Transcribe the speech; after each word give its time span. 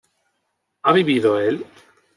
¿ha 0.81 0.93
vivido 0.93 1.37
él? 1.39 1.63